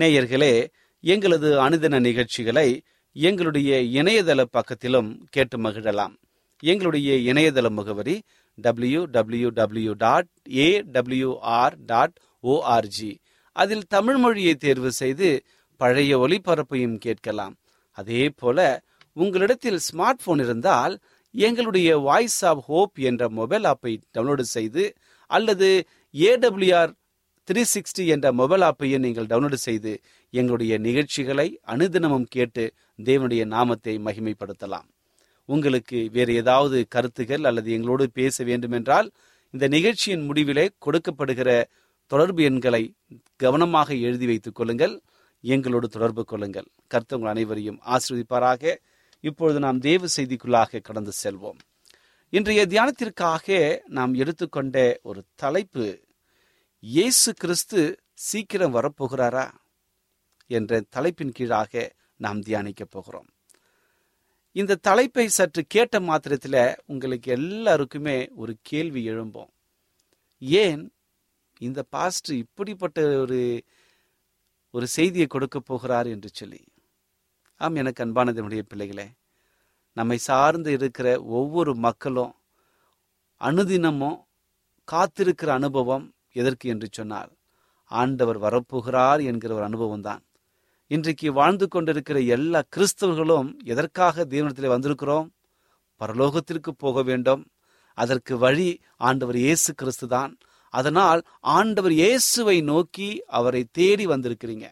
நேயர்களே 0.00 0.54
எங்களது 1.04 1.48
அனுதின 1.64 2.00
நிகழ்ச்சிகளை 2.00 2.68
எங்களுடைய 3.16 3.70
இணையதள 4.00 4.40
பக்கத்திலும் 4.56 5.10
கேட்டு 5.30 5.56
மகிழலாம். 5.58 6.14
எங்களுடைய 6.62 7.10
இணையதள 7.32 7.68
முகவரி 7.68 8.16
W 8.58 9.00
W 9.14 9.48
W 9.48 9.92
dot 10.04 10.28
A 10.56 10.68
WR 10.94 11.74
dot 11.90 12.14
ORG 12.44 13.12
அதில் 13.56 13.86
தமிழ் 13.88 14.16
மொழியை 14.16 14.54
தேர்வு 14.54 14.92
செய்து 14.92 15.28
பழைய 15.80 16.18
ஒளிபரப்பையும் 16.18 16.98
கேட்கலாம். 16.98 17.54
அதே 17.98 18.22
போல 18.40 18.58
உங்களிடத்தில் 19.16 19.80
ஸ்மார்ட் 19.86 20.24
போன் 20.24 20.38
இருந்தால் 20.38 20.94
எங்களுடைய 21.34 21.98
வாய்ஸ் 21.98 22.40
ஆஃப் 22.44 22.62
ஹோப் 22.68 22.98
என்ற 23.08 23.28
மொபைல் 23.38 23.66
ஆப்பை 23.72 23.92
டவுன்லோடு 24.14 24.44
செய்து 24.56 24.84
அல்லது 25.30 25.68
ஏடபிள்யூஆர் 26.14 26.92
த்ரீ 27.50 27.62
சிக்ஸ்டி 27.74 28.06
என்ற 28.06 28.32
மொபைல் 28.32 28.60
ஆப்பையும் 28.60 28.98
நீங்கள் 28.98 29.26
டவுன்லோடு 29.26 29.54
செய்து 29.54 30.00
எங்களுடைய 30.30 30.78
நிகழ்ச்சிகளை 30.78 31.60
அனுதினமும் 31.66 32.26
கேட்டு 32.28 32.74
தேவனுடைய 33.04 33.44
நாமத்தை 33.44 33.98
மகிமைப்படுத்தலாம். 33.98 34.86
உங்களுக்கு 35.44 36.08
வேறு 36.12 36.34
ஏதாவது 36.34 36.86
கருத்துகள் 36.88 37.44
அல்லது 37.44 37.72
எங்களோடு 37.72 38.10
பேச 38.10 38.44
வேண்டுமென்றால் 38.44 39.10
இந்த 39.50 39.68
நிகழ்ச்சியின் 39.68 40.30
முடிவிலே 40.30 40.68
கொடுக்கப்படுகிற 40.86 41.64
தொடர்பு 42.06 42.42
எண்களை 42.42 42.94
கவனமாக 43.36 43.94
எழுதி 43.94 44.26
வைத்துக் 44.26 44.54
கொள்ளுங்கள். 44.54 45.00
எங்களோடு 45.40 45.88
தொடர்பு 45.88 46.24
கொள்ளுங்கள். 46.24 46.66
கர்த்தவங்கள் 46.94 47.32
அனைவரையும் 47.34 47.78
ஆசிர்வதிப்பாராக. 47.86 48.74
இப்பொழுது 49.20 49.58
நாம் 49.58 49.78
தேவ 49.78 50.06
செய்திக்குள்ளாக 50.16 50.80
கடந்து 50.80 51.12
செல்வோம். 51.24 51.58
இன்றைய 52.28 52.66
தியானத்திற்காக 52.66 53.78
நாம் 53.86 54.14
எடுத்துக்கொண்ட 54.14 54.98
ஒரு 55.02 55.22
தலைப்பு 55.34 56.04
இயேசு 56.82 57.34
கிறிஸ்து 57.34 57.80
சீக்கிரம் 58.14 58.74
வரப்போகிறாரா 58.74 59.44
என்ற 60.46 60.80
தலைப்பின் 60.88 61.32
கீழாக 61.32 61.72
நாம் 62.16 62.40
தியானிக்க 62.40 62.84
போகிறோம். 62.84 63.28
இந்த 64.52 64.74
தலைப்பை 64.74 65.28
சற்று 65.28 65.62
கேட்ட 65.66 66.00
மாத்திரத்தில் 66.00 66.76
உங்களுக்கு 66.86 67.32
எல்லாருக்குமே 67.32 68.28
ஒரு 68.34 68.56
கேள்வி 68.62 69.08
எழும்போம். 69.08 69.50
ஏன் 70.40 70.82
இந்த 71.58 71.82
பாஸ்ட் 71.82 72.30
இப்படிப்பட்ட 72.32 73.18
ஒரு 73.18 73.40
ஒரு 74.70 74.86
செய்தியை 74.86 75.26
கொடுக்க 75.26 75.60
போகிறார் 75.60 76.06
என்று 76.06 76.30
சொல்லி? 76.32 76.62
ஆம் 77.60 77.74
எனக்கு 77.74 78.04
அன்பானதனுடைய 78.04 78.62
பிள்ளைகளே 78.62 79.08
நம்மை 79.92 80.18
சார்ந்து 80.18 80.72
இருக்கிற 80.72 81.08
ஒவ்வொரு 81.22 81.74
மக்களும் 81.74 82.34
அனுதினமும் 83.40 84.20
காத்திருக்கிற 84.88 85.46
அனுபவம் 85.46 86.06
எதற்கு 86.40 86.66
என்று 86.72 86.88
சொன்னால் 86.90 87.30
ஆண்டவர் 87.90 88.38
வரப்போகிறார் 88.38 89.20
என்கிற 89.30 89.50
ஒரு 89.54 89.64
அனுபவம் 89.64 90.06
தான். 90.08 90.22
இன்றைக்கு 90.90 91.28
வாழ்ந்து 91.32 91.66
கொண்டிருக்கிற 91.68 92.18
எல்லா 92.36 92.60
கிறிஸ்தவர்களும் 92.74 93.48
எதற்காக 93.72 94.24
தேவனத்தில் 94.32 94.74
வந்திருக்கிறோம்? 94.74 95.28
பரலோகத்திற்கு 96.00 96.70
போக 96.84 97.02
வேண்டும். 97.02 97.42
அதற்கு 97.98 98.34
வழி 98.38 98.68
ஆண்டவர் 99.08 99.38
இயேசு 99.44 99.70
கிறிஸ்து 99.74 100.06
தான். 100.16 100.32
அதனால் 100.74 101.20
ஆண்டவர் 101.56 101.94
இயேசுவை 102.00 102.56
நோக்கி 102.72 103.08
அவரை 103.38 103.62
தேடி 103.78 104.06
வந்திருக்கிறீங்க. 104.06 104.66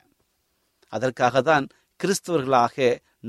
அதற்காக 0.93 1.43
தான் 1.51 1.67
கிறிஸ்தவர்களாக 2.01 2.77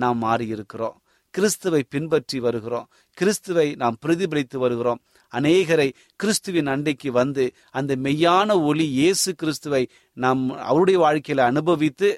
நாம் 0.03 0.19
மாறியிருக்கிறோம். 0.23 0.97
கிறிஸ்துவை 1.35 1.81
பின்பற்றி 1.93 2.37
வருகிறோம். 2.39 2.87
கிறிஸ்துவை 3.17 3.67
நாம் 3.75 3.97
பிரதிபலித்து 4.05 4.57
வருகிறோம். 4.57 5.01
அநேகரை 5.33 5.87
கிறிஸ்துவின் 6.15 6.67
அண்டைக்கு 6.67 7.09
வந்து 7.09 7.45
அந்த 7.71 7.95
மெய்யான 7.95 8.49
ஒளி 8.63 8.87
இயேசு 8.89 9.35
கிறிஸ்துவை 9.35 9.83
நாம் 10.17 10.43
அவருடைய 10.69 10.99
வாழ்க்கையில் 10.99 11.43
அனுபவித்து 11.45 12.09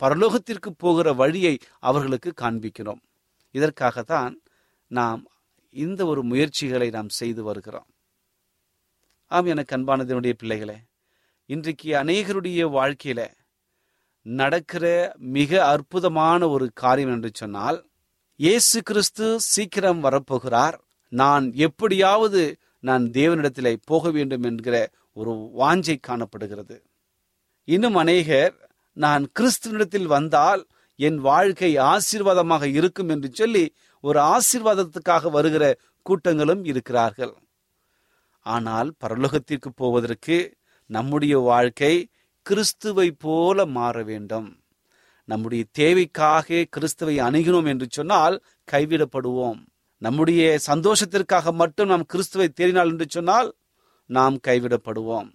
பரலோகத்திற்கு 0.00 0.70
போகிற 0.76 1.12
வழியை 1.12 1.54
அவர்களுக்கு 1.80 2.32
காண்பிக்கிறோம். 2.40 3.00
இதற்காகத்தான் 3.54 4.34
நாம் 4.90 5.22
இந்த 5.74 6.00
ஒரு 6.06 6.22
முயற்சிகளை 6.22 6.88
நாம் 6.90 7.10
செய்து 7.20 7.42
வருகிறோம். 7.42 7.88
ஆம் 9.30 9.46
எனக்கு 9.46 9.74
அன்பானதனுடைய 9.76 10.32
பிள்ளைகளே 10.32 10.78
இன்றைக்கு 11.50 11.88
அநேகருடைய 12.02 12.62
வாழ்க்கையில 12.78 13.20
நடக்கிற 14.26 14.84
மிக 15.36 15.50
அற்புதமான 15.66 16.48
ஒரு 16.48 16.66
காரியம் 16.74 17.10
என்று 17.10 17.30
சொன்னால் 17.34 17.78
இயேசு 18.40 18.82
கிறிஸ்து 18.82 19.26
சீக்கிரம் 19.40 20.00
வரப்போகிறார். 20.04 20.76
நான் 21.08 21.44
எப்படியாவது 21.52 22.40
நான் 22.80 23.04
தேவனிடத்திலே 23.04 23.76
போக 23.84 24.10
வேண்டும் 24.10 24.42
என்கிற 24.42 24.76
ஒரு 25.12 25.32
வாஞ்சை 25.58 25.96
காணப்படுகிறது. 26.00 26.76
இன்னும் 27.68 27.94
அநேகர் 27.94 28.54
நான் 28.92 29.24
கிறிஸ்துவனிடத்தில் 29.40 30.06
வந்தால் 30.06 30.66
என் 30.98 31.18
வாழ்க்கை 31.18 31.70
ஆசீர்வாதமாக 31.76 32.64
இருக்கும் 32.78 33.08
என்று 33.08 33.30
சொல்லி 33.32 33.64
ஒரு 34.00 34.20
ஆசீர்வாதத்துக்காக 34.34 35.30
வருகிற 35.30 35.64
கூட்டங்களும் 36.02 36.64
இருக்கிறார்கள். 36.64 37.34
ஆனால் 38.46 38.94
பரலோகத்திற்கு 39.04 39.72
போவதற்கு 39.76 40.38
நம்முடைய 40.90 41.38
வாழ்க்கை 41.38 41.94
கிறிஸ்துவை 42.46 43.10
போல 43.10 43.66
மாற 43.66 44.02
வேண்டும். 44.02 44.50
நம்முடைய 45.24 45.64
தேவைக்காக 45.72 46.64
கிறிஸ்துவை 46.70 47.18
அணுகினோம் 47.18 47.66
என்று 47.66 47.86
சொன்னால் 47.90 48.42
கைவிடப்படுவோம். 48.72 49.66
நம்முடைய 49.98 50.58
சந்தோஷத்திற்காக 50.66 51.52
மட்டும் 51.52 51.88
நாம் 51.88 52.04
கிறிஸ்துவை 52.04 52.52
தேடினால் 52.60 52.88
என்று 52.88 53.06
சொன்னால் 53.08 53.54
நாம் 54.06 54.38
கைவிடப்படுவோம். 54.46 55.30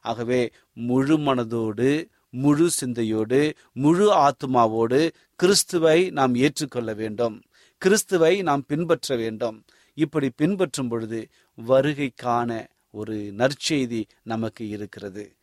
ஆகவே 0.00 0.50
முழு 0.72 1.18
மனதோடு 1.18 2.08
முழு 2.30 2.70
சிந்தையோடு 2.70 3.54
முழு 3.72 4.12
ஆத்மாவோடு 4.12 5.10
கிறிஸ்துவை 5.34 6.10
நாம் 6.10 6.34
ஏற்றுக்கொள்ள 6.34 6.94
வேண்டும். 6.94 7.42
கிறிஸ்துவை 7.78 8.42
நாம் 8.42 8.64
பின்பற்ற 8.66 9.16
வேண்டும். 9.16 9.64
இப்படி 9.94 10.30
பின்பற்றும் 10.30 10.88
பொழுது 10.88 11.28
வருகைக்கான 11.66 12.66
ஒரு 12.90 13.32
நற்செய்தி 13.36 14.04
நமக்கு 14.22 14.68
இருக்கிறது. 14.68 15.36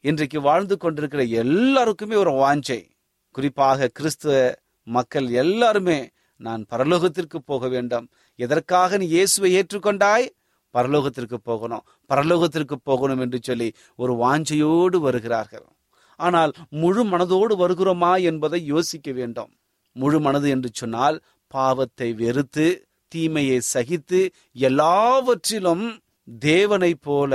இன்றைக்கு 0.00 0.40
வாழ்ந்து 0.40 0.76
கொண்டிருக்கிற 0.76 1.22
எல்லாருக்குமே 1.22 2.14
ஒரு 2.14 2.30
வாஞ்சை. 2.30 2.91
குறிப்பாக 3.32 3.88
கிறிஸ்துவ 3.88 4.34
மக்கள் 4.86 5.28
எல்லாருமே 5.42 5.98
நான் 6.40 6.62
பரலோகத்திற்கு 6.70 7.38
போக 7.44 7.68
வேண்டும். 7.68 8.06
எதற்காக 8.38 8.98
நீ 8.98 9.06
இயேசுவை 9.06 9.50
ஏற்றுக்கொண்டாய்? 9.58 10.26
பரலோகத்திற்கு 10.74 11.38
போகணும். 11.42 11.84
பரலோகத்திற்கு 12.10 12.76
போகணும் 12.82 13.18
என்று 13.18 13.38
சொல்லி 13.42 13.68
ஒரு 13.96 14.12
வாஞ்சையோடு 14.14 14.96
வருகிறார்கள். 14.96 15.66
ஆனால் 16.20 16.52
முழு 16.82 17.02
மனதோடு 17.04 17.54
வருகிறோமா 17.62 18.12
என்பதை 18.22 18.60
யோசிக்க 18.64 19.12
வேண்டும். 19.12 19.52
முழு 19.96 20.18
மனது 20.20 20.48
என்று 20.48 20.68
சொன்னால் 20.72 21.16
பாவத்தை 21.54 22.08
வெறுத்து 22.12 22.66
தீமையை 23.12 23.58
சகித்து 23.74 24.20
எல்லாவற்றிலும் 24.66 25.84
தேவனைப் 26.38 27.02
போல 27.02 27.32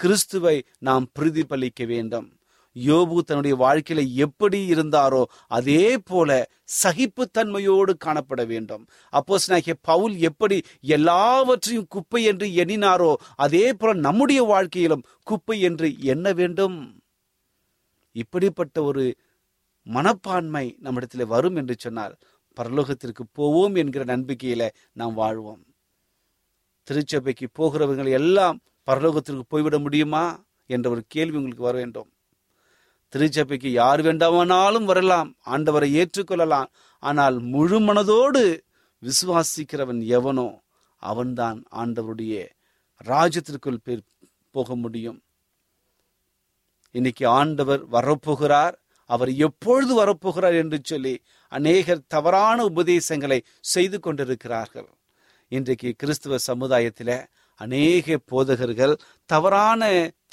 கிறிஸ்துவை 0.00 0.56
நாம் 0.78 1.04
பிரதிபலிக்க 1.18 1.82
வேண்டும். 1.86 2.28
யோபு 2.76 3.18
தன்னுடைய 3.18 3.56
வாழ்க்கையில 3.56 4.14
எப்படி 4.14 4.74
இருந்தாரோ 4.74 5.24
அதே 5.46 5.98
போல 5.98 6.50
சகிப்புத்தன்மையோடு 6.82 7.92
காணப்பட 8.04 8.46
வேண்டும். 8.46 8.88
அப்போ 9.08 9.38
பவுல் 9.80 10.18
எப்படி 10.18 10.62
எல்லாவற்றையும் 10.80 11.86
குப்பை 11.88 12.24
என்று 12.24 12.46
எண்ணினாரோ 12.46 13.14
அதே 13.36 13.72
போல 13.72 13.92
நம்முடைய 13.92 14.42
வாழ்க்கையிலும் 14.42 15.04
குப்பை 15.22 15.60
என்று 15.60 15.98
எண்ண 15.98 16.32
வேண்டும். 16.32 17.02
இப்படிப்பட்ட 18.12 18.82
ஒரு 18.82 19.16
மனப்பான்மை 19.82 20.76
நம்மிடத்தில் 20.80 21.26
வரும் 21.26 21.56
என்று 21.56 21.74
சொன்னால் 21.78 22.18
பரலோகத்திற்கு 22.60 23.22
போவோம் 23.32 23.74
என்கிற 23.74 24.16
நம்பிக்கையில 24.16 24.68
நாம் 24.92 25.14
வாழ்வோம். 25.14 25.62
திருச்சபைக்கு 26.84 27.46
போகிறவர்கள் 27.52 28.06
எல்லாம் 28.06 28.60
பரலோகத்திற்கு 28.86 29.42
போய்விட 29.48 29.78
முடியுமா 29.78 30.44
என்ற 30.66 30.90
ஒரு 30.90 31.04
கேள்வி 31.08 31.36
உங்களுக்கு 31.36 31.62
வர 31.62 31.78
வேண்டும். 31.78 32.08
திருச்சபைக்கு 33.14 33.70
யார் 33.72 34.00
வேண்டாமனாலும் 34.06 34.86
வரலாம் 34.90 35.30
ஆண்டவரை 35.54 35.88
ஏற்றுக்கொள்ளலாம். 36.00 36.70
ஆனால் 37.02 37.36
முழு 37.54 37.78
மனதோடு 37.80 38.42
விசுவாசிக்கிறவன் 39.02 40.00
எவனோ 40.18 40.48
அவன்தான் 41.02 41.58
ஆண்டவருடைய 41.82 42.34
ராஜ்யத்திற்குள் 43.10 43.78
போக 44.54 44.74
முடியும். 44.84 45.18
இன்னைக்கு 46.94 47.24
ஆண்டவர் 47.38 47.82
வரப்போகிறார். 47.94 48.74
அவர் 49.10 49.30
எப்பொழுது 49.46 49.92
வரப்போகிறார் 50.00 50.56
என்று 50.62 50.78
சொல்லி 50.82 51.14
அநேகர் 51.52 52.06
தவறான 52.14 52.58
உபதேசங்களை 52.70 53.38
செய்து 53.72 53.98
கொண்டிருக்கிறார்கள். 54.00 54.88
இன்றைக்கு 55.52 55.88
கிறிஸ்துவ 56.00 56.38
சமுதாயத்தில் 56.50 57.16
அநேக 57.60 58.16
போதகர்கள் 58.30 58.94
தவறான 59.30 59.82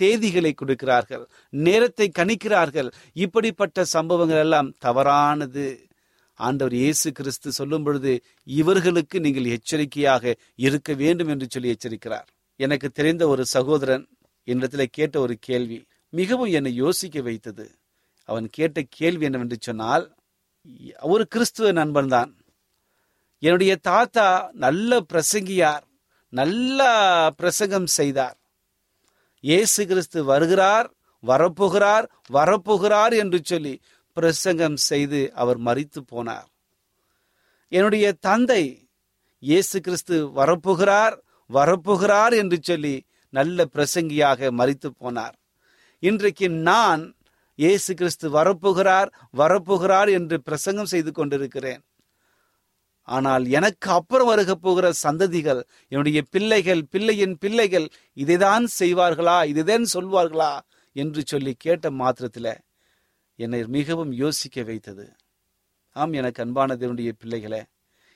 தேதிகளை 0.02 0.52
கொடுக்கிறார்கள் 0.54 1.24
நேரத்தை 1.66 2.08
கணிக்கிறார்கள். 2.20 2.90
இப்படிப்பட்ட 3.24 3.86
சம்பவங்கள் 3.96 4.42
எல்லாம் 4.46 4.70
தவறானது. 4.86 5.66
ஆண்டவர் 6.40 6.76
இயேசு 6.82 7.08
கிறிஸ்து 7.18 7.50
சொல்லும் 7.58 7.84
பொழுது 7.86 8.12
இவர்களுக்கு 8.62 9.18
நீங்கள் 9.26 9.52
எச்சரிக்கையாக 9.56 10.34
இருக்க 10.68 10.94
வேண்டும் 11.02 11.32
என்று 11.34 11.48
சொல்லி 11.54 11.74
எச்சரிக்கிறார். 11.76 12.28
எனக்கு 12.60 12.88
தெரிந்த 13.00 13.24
ஒரு 13.34 13.44
சகோதரன் 13.56 14.06
என்னிடத்தில் 14.48 14.96
கேட்ட 14.98 15.16
ஒரு 15.26 15.36
கேள்வி 15.48 15.78
மிகவும் 16.14 16.52
என்னை 16.58 16.72
யோசிக்க 16.84 17.18
வைத்தது. 17.28 17.66
அவன் 18.30 18.48
கேட்ட 18.58 18.80
கேள்வி 18.98 19.26
என்னவென்று 19.28 19.58
சொன்னால் 19.68 20.06
ஒரு 21.14 21.24
கிறிஸ்துவ 21.34 21.70
நண்பன் 21.80 22.12
தான் 22.16 22.32
என்னுடைய 23.44 23.74
தாத்தா 23.90 24.26
நல்ல 24.66 25.00
பிரசங்கியார். 25.12 25.86
நல்லா 26.34 26.92
பிரசங்கம் 27.40 27.90
செய்தார். 28.00 28.38
இயேசு 29.44 29.82
கிறிஸ்து 29.90 30.20
வருகிறார் 30.32 30.88
வரப்போகிறார் 31.24 32.06
வரப்போகிறார் 32.38 33.14
என்று 33.24 33.40
சொல்லி 33.52 33.74
பிரசங்கம் 34.18 34.78
செய்து 34.90 35.22
அவர் 35.42 35.60
மறித்து 35.68 36.00
போனார். 36.14 36.48
என்னுடைய 37.72 38.06
தந்தை 38.28 38.64
இயேசு 39.44 39.78
கிறிஸ்து 39.82 40.16
வரப்போகிறார் 40.40 41.16
வரப்போகிறார் 41.50 42.34
என்று 42.42 42.58
சொல்லி 42.70 42.96
நல்ல 43.30 43.66
பிரசங்கியாக 43.76 44.50
மறித்து 44.60 44.90
போனார். 45.02 45.36
இன்றைக்கு 46.00 46.48
நான் 46.70 47.04
இயேசு 47.60 47.92
கிறிஸ்து 48.00 48.28
வரப்போகிறார் 48.38 49.10
வரப்போகிறார் 49.42 50.10
என்று 50.18 50.36
பிரசங்கம் 50.48 50.92
செய்து 50.94 51.12
கொண்டிருக்கிறேன். 51.12 51.82
ஆனால் 53.12 53.44
எனக்கு 53.58 53.88
அப்புறம் 53.92 54.30
வருக 54.32 54.52
போகிற 54.56 54.88
சந்ததிகள் 55.04 55.62
என்னுடைய 55.92 56.20
பிள்ளைகள் 56.34 56.82
பிள்ளையின் 56.94 57.36
பிள்ளைகள் 57.44 57.88
இதைதான் 58.18 58.66
செய்வார்களா 58.80 59.38
இதைதான் 59.52 59.88
சொல்வார்களா 59.96 60.52
என்று 60.96 61.22
சொல்லி 61.32 61.54
கேட்ட 61.66 61.90
மாத்திரத்தில் 62.02 62.54
என்னை 63.40 63.62
மிகவும் 63.78 64.12
யோசிக்க 64.24 64.64
வைத்தது. 64.70 65.06
ஆம் 65.96 66.14
எனக்கு 66.20 66.42
அன்பான 66.44 66.76
தேவனுடைய 66.82 67.12
பிள்ளைகளே 67.22 67.62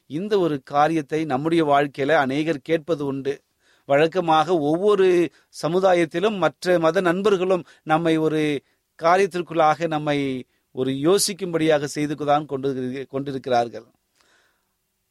இந்த 0.09 0.33
ஒரு 0.45 0.55
காரியத்தை 0.73 1.19
நம்முடைய 1.33 1.61
வாழ்க்கையில 1.71 2.17
அநேகர் 2.25 2.65
கேட்பது 2.69 3.03
உண்டு. 3.11 3.33
வழக்கமாக 3.89 4.47
ஒவ்வொரு 4.69 5.07
சமுதாயத்திலும் 5.55 6.37
மற்ற 6.43 6.75
மத 6.85 7.01
நண்பர்களும் 7.09 7.63
நம்மை 7.83 8.15
ஒரு 8.27 8.41
காரியத்திற்குள்ளாக 8.99 9.87
நம்மை 9.95 10.17
ஒரு 10.75 10.91
யோசிக்கும்படியாக 11.07 11.83
செய்து 11.95 12.15
தான் 12.25 12.45
கொண்டு 12.45 12.69
கொண்டிருக்கிறார்கள். 13.13 13.87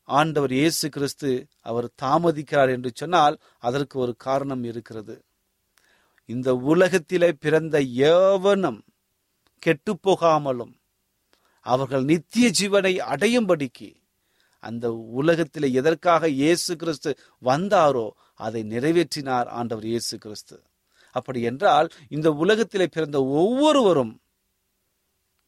ஆண்டவர் 0.09 0.53
இயேசு 0.53 0.87
கிறிஸ்து 0.89 1.31
அவர் 1.61 1.87
தாமதிக்கிறார் 2.03 2.69
என்று 2.69 2.91
சொன்னால் 2.95 3.37
அதற்கு 3.59 3.99
ஒரு 3.99 4.13
காரணம் 4.17 4.65
இருக்கிறது. 4.65 5.17
இந்த 6.29 6.49
உலகத்திலே 6.73 7.31
பிறந்த 7.45 7.77
ஏவனும் 8.13 8.81
கெட்டு 9.63 9.93
போகாமலும் 10.03 10.75
அவர்கள் 11.67 12.05
நித்திய 12.05 12.47
ஜீவனை 12.61 12.93
அடையும்படிக்கு 13.13 13.91
அந்த 14.63 14.87
உலகத்திலே 14.93 15.69
எதற்காக 15.73 16.29
இயேசு 16.29 16.73
கிறிஸ்து 16.77 17.11
வந்தாரோ 17.43 18.07
அதை 18.41 18.61
நிறைவேற்றினார் 18.65 19.49
ஆண்டவர் 19.59 19.85
இயேசு 19.85 20.15
கிறிஸ்து. 20.19 20.57
அப்படி 21.15 21.41
என்றால் 21.43 21.89
இந்த 22.09 22.29
உலகத்திலே 22.33 22.87
பிறந்த 22.87 23.19
ஒவ்வொருவரும் 23.41 24.15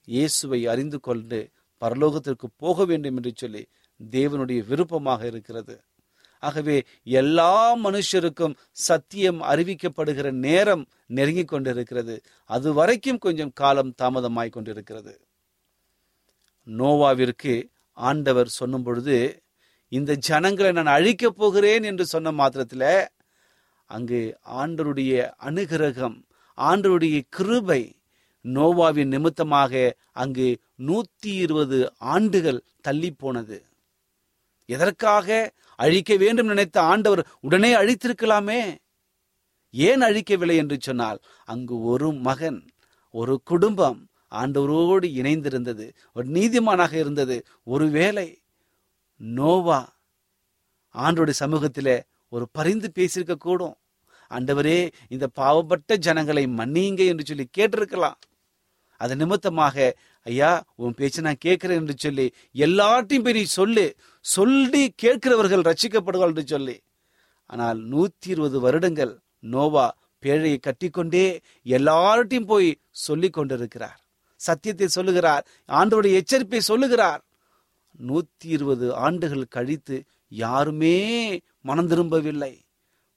இயேசுவை 0.09 0.61
அறிந்து 0.67 1.01
கொண்டு 1.01 1.41
பரலோகத்திற்கு 1.83 2.47
போக 2.57 2.85
வேண்டும் 2.85 3.17
என்று 3.17 3.33
சொல்லி 3.37 3.63
தேவனுடைய 4.11 4.67
விருப்பமாக 4.67 5.27
இருக்கிறது. 5.27 5.83
ஆகவே 6.39 6.85
எல்லா 7.03 7.77
மனுஷருக்கும் 7.77 8.57
சத்தியம் 8.71 9.43
அறிவிக்கப்படுகிற 9.43 10.31
நேரம் 10.31 10.87
நெருங்கி 11.07 11.45
கொண்டிருக்கிறது. 11.45 12.21
அது 12.45 12.73
வரைக்கும் 12.73 13.19
கொஞ்சம் 13.19 13.53
காலம் 13.55 13.95
தாமதமாய் 14.03 14.51
கொண்டிருக்கிறது. 14.51 15.21
நோவாவிற்கு 16.67 17.71
ஆண்டவர் 17.93 18.49
சொன்னும் 18.49 18.83
பொழுது 18.83 19.43
இந்த 19.89 20.15
ஜனங்களை 20.15 20.73
நான் 20.73 20.87
அழிக்கப் 20.87 21.37
போகிறேன் 21.37 21.83
என்று 21.83 22.07
சொன்ன 22.07 22.33
மாத்திரத்தில் 22.33 23.09
அங்கு 23.85 24.39
ஆண்டருடைய 24.51 25.33
அனுகிரகம் 25.43 26.25
ஆண்டருடைய 26.57 27.23
கிருபை 27.29 27.99
நோவாவின் 28.43 29.07
நிமித்தமாக 29.07 29.97
அங்கு 30.13 30.59
நூத்தி 30.79 31.27
இருபது 31.27 31.93
ஆண்டுகள் 31.99 32.65
தள்ளி 32.81 33.11
போனது. 33.11 33.66
எதற்காக 34.69 35.29
அழிக்க 35.79 36.17
வேண்டும் 36.17 36.47
நினைத்த 36.47 36.77
ஆண்டவர் 36.83 37.23
உடனே 37.41 37.71
அழித்திருக்கலாமே? 37.75 38.61
ஏன் 39.75 40.01
அழிக்கவில்லை 40.01 40.57
என்று 40.57 40.77
சொன்னால் 40.81 41.19
அங்கு 41.45 41.75
ஒரு 41.83 42.09
மகன் 42.13 42.61
ஒரு 43.15 43.35
குடும்பம் 43.45 44.01
ஆண்டவரோடு 44.33 45.07
இணைந்திருந்தது 45.21 45.87
ஒரு 46.15 46.27
நீதிமானாக 46.29 46.93
இருந்தது. 46.93 47.37
ஒருவேளை 47.65 48.29
நோவா 49.21 49.81
ஆண்டோடைய 50.95 51.37
சமூகத்தில் 51.37 51.95
ஒரு 52.33 52.45
பரிந்து 52.53 52.89
பேசியிருக்க 52.95 53.35
கூடும் 53.39 53.77
ஆண்டவரே 54.31 54.79
இந்த 55.09 55.27
பாவப்பட்ட 55.41 55.97
ஜனங்களை 55.97 56.45
மன்னியுங்க 56.47 57.03
என்று 57.07 57.25
சொல்லி 57.25 57.47
கேட்டிருக்கலாம். 57.59 58.19
அது 59.01 59.17
நிமித்தமாக 59.17 59.77
ஐயா 60.27 60.65
உன் 60.75 60.95
பேச்சு 60.95 61.23
நான் 61.23 61.45
கேட்கிறேன் 61.47 61.79
என்று 61.79 61.95
சொல்லி 61.97 62.27
எல்லாட்டையும் 62.55 63.25
போய் 63.25 63.33
நீ 63.33 63.43
சொல்லு. 63.43 63.97
சொல்லி 64.21 64.83
கேட்கிறவர்கள் 65.03 65.67
ரட்சிக்கப்படுவார்கள் 65.69 66.35
என்று 66.35 66.47
சொல்லி. 66.47 66.77
ஆனால் 67.47 67.79
நூத்தி 67.91 68.29
இருபது 68.29 68.61
வருடங்கள் 68.61 69.13
நோவா 69.39 69.87
பேழையை 70.23 70.59
கட்டிக்கொண்டே 70.61 71.27
எல்லார்ட்டையும் 71.65 72.47
போய் 72.47 72.69
சொல்லி 72.91 73.31
கொண்டிருக்கிறார். 73.31 74.01
சத்தியத்தை 74.41 74.89
சொல்லுகிறார். 74.89 75.45
ஆண்டோடைய 75.69 76.21
எச்சரிப்பை 76.21 76.59
சொல்லுகிறார். 76.59 77.23
நூத்தி 78.09 78.49
இருபது 78.57 78.95
ஆண்டுகள் 78.95 79.55
கழித்து 79.57 79.97
யாருமே 80.29 80.97
மனம் 81.61 81.89
திரும்பவில்லை. 81.89 82.53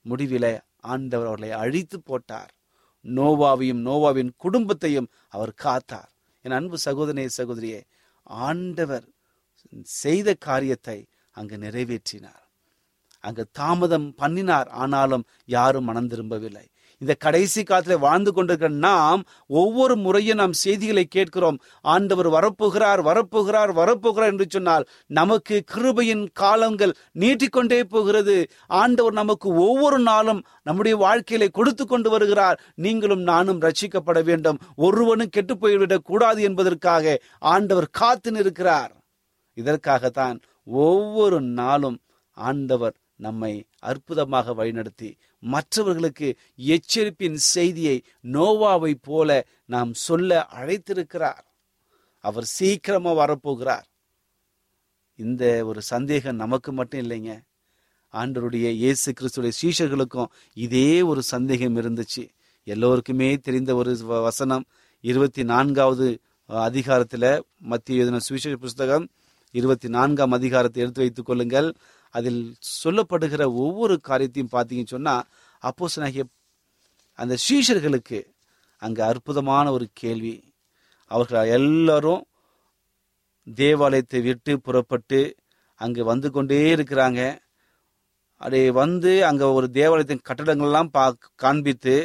முடிவில 0.09 0.45
ஆண்டவர் 0.91 1.27
அவர்களை 1.27 1.51
அழித்து 1.57 1.97
போட்டார். 2.01 2.53
நோவாவையும் 3.05 3.83
நோவாவின் 3.89 4.31
குடும்பத்தையும் 4.37 5.09
அவர் 5.27 5.53
காத்தார். 5.63 6.11
என் 6.41 6.51
அன்பு 6.51 6.77
சகோதரனே 6.86 7.25
சகோதரியே 7.38 7.81
ஆண்டவர் 8.24 9.05
செய்த 9.84 10.34
காரியத்தை 10.34 11.08
அங்கு 11.31 11.58
நிறைவேற்றினார். 11.58 12.43
அங்கு 13.24 13.43
தாமதம் 13.51 14.13
பண்ணினார் 14.15 14.69
ஆனாலும் 14.81 15.25
யாரும் 15.46 15.84
மனம் 15.84 16.08
திரும்பவில்லை. 16.08 16.67
இந்த 16.99 17.13
கடைசி 17.13 17.63
காலத்துல 17.63 17.99
வாழ்ந்து 17.99 18.33
கொண்டிருக்கிற 18.33 18.73
நாம் 18.73 19.23
ஒவ்வொரு 19.47 19.95
முறையும் 19.95 20.37
நாம் 20.37 20.53
செய்திகளை 20.53 21.05
கேட்கிறோம். 21.05 21.59
ஆண்டவர் 21.81 22.29
வரப்போகிறார் 22.29 23.01
வரப்போகிறார் 23.01 23.71
வரப்போகிறார் 23.73 24.31
என்று 24.31 24.45
சொன்னால் 24.49 24.87
நமக்கு 25.07 25.63
கிருபையின் 25.73 26.27
காலங்கள் 26.33 26.95
நீட்டிக்கொண்டே 27.11 27.83
போகிறது. 27.83 28.47
ஆண்டவர் 28.67 29.13
நமக்கு 29.13 29.49
ஒவ்வொரு 29.49 29.99
நாளும் 29.99 30.43
நம்முடைய 30.63 30.97
வாழ்க்கையில 30.97 31.51
கொடுத்து 31.51 31.87
கொண்டு 31.87 32.09
வருகிறார். 32.09 32.61
நீங்களும் 32.75 33.21
நானும் 33.21 33.61
ரட்சிக்கப்பட 33.61 34.23
வேண்டும். 34.23 34.57
ஒருவனும் 34.75 35.29
கெட்டு 35.29 35.55
போய்விடக் 35.55 36.03
கூடாது 36.03 36.41
என்பதற்காக 36.41 37.21
ஆண்டவர் 37.39 37.89
காத்து 37.91 38.31
நிற்கிறார். 38.31 38.91
இதற்காகத்தான் 39.53 40.39
ஒவ்வொரு 40.65 41.41
நாளும் 41.41 41.99
ஆண்டவர் 42.31 42.93
நம்மை 43.15 43.65
அற்புதமாக 43.79 44.53
வழிநடத்தி 44.53 45.15
மற்றவர்களுக்கு 45.39 46.36
எச்சரிப்பின் 46.55 47.34
செய்தியை 47.34 48.03
நோவாவை 48.24 48.93
போல 49.01 49.46
நாம் 49.65 49.93
சொல்ல 49.93 50.48
அழைத்திருக்கிறார். 50.51 51.48
அவர் 52.19 52.43
சீக்கிரமா 52.43 53.13
வரப்போகிறார். 53.13 53.84
இந்த 55.15 55.65
ஒரு 55.65 55.81
சந்தேகம் 55.81 56.36
நமக்கு 56.36 56.74
மட்டும் 56.74 57.10
இல்லைங்க. 57.10 57.41
ஆண்டருடைய 58.13 58.69
இயேசு 58.69 59.13
கிறிஸ்துடைய 59.19 59.51
சீஷர்களுக்கும் 59.62 60.27
இதே 60.53 61.01
ஒரு 61.01 61.24
சந்தேகம் 61.24 61.75
இருந்துச்சு. 61.75 62.29
எல்லோருக்குமே 62.63 63.38
தெரிந்த 63.38 63.75
ஒரு 63.75 63.98
வசனம். 63.98 64.65
இருபத்தி 65.01 65.43
நான்காவது 65.43 66.19
அதிகாரத்தில் 66.46 67.43
மத்திய 67.60 67.98
எழுதின 67.98 68.19
சுவிசேஷ 68.19 68.55
புஸ்தகம். 68.55 69.10
இருபத்தி 69.51 69.89
நான்காம் 69.89 70.31
அதிகாரத்தை 70.31 70.81
எடுத்து 70.81 71.01
வைத்துக் 71.01 71.25
கொள்ளுங்கள். 71.25 71.75
அதில் 72.15 72.41
சொல்லப்படுகிற 72.83 73.43
ஒவ்வொரு 73.63 73.95
காரியத்தையும் 74.09 74.53
பார்த்தீங்கன்னு 74.55 74.95
சொன்னால் 74.95 75.25
அப்போஸ் 75.63 75.97
அந்த 77.19 77.35
சீஷர்களுக்கு 77.45 78.19
அங்கே 78.81 79.01
அற்புதமான 79.11 79.65
ஒரு 79.77 79.85
கேள்வி. 80.01 80.35
அவர்கள் 81.11 81.49
எல்லாரும் 81.57 82.21
தேவாலயத்தை 83.47 84.19
விட்டு 84.27 84.53
புறப்பட்டு 84.65 85.19
அங்கே 85.81 86.03
வந்து 86.11 86.27
கொண்டே 86.31 86.59
இருக்கிறாங்க. 86.75 87.21
அப்படி 88.41 88.59
வந்து 88.81 89.11
அங்கே 89.29 89.47
ஒரு 89.57 89.67
தேவாலயத்தின் 89.77 90.27
கட்டடங்கள்லாம் 90.29 90.91
பா 90.95 91.05
காண்பித்து 91.43 91.95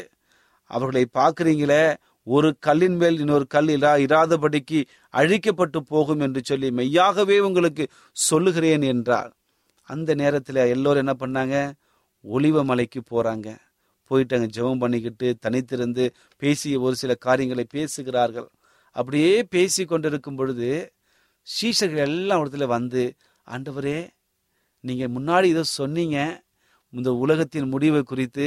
அவர்களை 0.70 1.04
பார்க்குறீங்களே 1.18 1.84
ஒரு 2.26 2.48
கல்லின் 2.66 2.98
மேல் 3.00 3.20
இன்னொரு 3.22 3.46
கல் 3.54 3.70
இரா 3.76 3.92
இராதபடிக்கு 4.06 4.78
அழிக்கப்பட்டு 5.14 5.80
போகும் 5.92 6.22
என்று 6.26 6.40
சொல்லி 6.50 6.68
மெய்யாகவே 6.80 7.36
உங்களுக்கு 7.48 7.84
சொல்லுகிறேன் 8.16 8.84
என்றார். 8.92 9.32
அந்த 9.88 10.10
நேரத்தில் 10.14 10.60
எல்லோரும் 10.74 11.02
என்ன 11.04 11.14
பண்ணாங்க? 11.22 11.56
ஒளிவ 12.24 12.64
மலைக்கு 12.64 13.00
போகிறாங்க 13.10 13.48
போயிட்டு 14.10 14.36
அங்கே 14.36 14.50
ஜெபம் 14.56 14.78
பண்ணிக்கிட்டு 14.78 15.26
தனித்திருந்து 15.46 16.04
பேசிய 16.42 16.80
ஒரு 16.80 16.94
சில 16.94 17.12
காரியங்களை 17.26 17.64
பேசுகிறார்கள். 17.70 18.48
அப்படியே 18.96 19.32
பேசி 19.44 19.82
கொண்டிருக்கும் 19.84 20.36
பொழுது 20.36 20.68
சீஷர்கள் 21.46 22.04
எல்லாம் 22.08 22.42
இடத்துல 22.42 22.66
வந்து 22.66 23.02
ஆண்டவரே 23.46 23.98
நீங்கள் 24.84 25.12
முன்னாடி 25.16 25.44
இதை 25.44 25.62
சொன்னீங்க. 25.62 26.18
இந்த 26.92 27.10
உலகத்தின் 27.14 27.68
முடிவை 27.68 28.02
குறித்து. 28.02 28.46